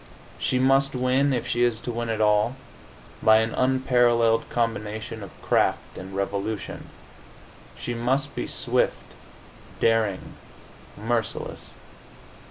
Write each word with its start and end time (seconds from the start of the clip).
She 0.39 0.57
must 0.57 0.95
win, 0.95 1.31
if 1.31 1.45
she 1.45 1.61
is 1.63 1.79
to 1.81 1.91
win 1.91 2.09
at 2.09 2.19
all, 2.19 2.55
by 3.21 3.37
an 3.37 3.53
unparalleled 3.53 4.49
combination 4.49 5.21
of 5.21 5.39
craft 5.43 5.95
and 5.95 6.15
resolution. 6.15 6.89
She 7.77 7.93
must 7.93 8.33
be 8.33 8.47
swift, 8.47 9.13
daring, 9.79 10.33
merciless. 10.97 11.73